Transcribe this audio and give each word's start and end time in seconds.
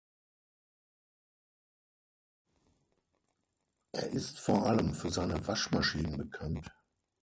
Er 3.91 4.09
ist 4.09 4.39
vor 4.39 4.65
allem 4.65 4.95
für 4.95 5.11
seine 5.11 5.45
Waschmaschinen 5.47 6.17
bekannt. 6.17 6.71